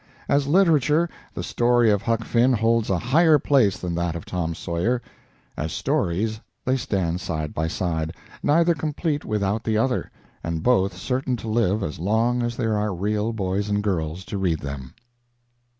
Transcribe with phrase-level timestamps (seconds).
[0.27, 4.55] As literature, the story of "Huck Finn" holds a higher place than that of "Tom
[4.55, 4.99] Sawyer."
[5.55, 10.09] As stories, they stand side by side, neither complete without the other,
[10.43, 14.39] and both certain to live as long as there are real boys and girls to
[14.39, 14.95] read them.